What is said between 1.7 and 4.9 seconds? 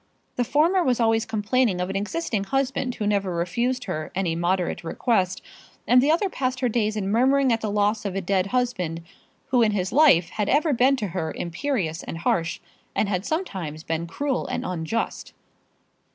of an existing husband who never refused her any moderate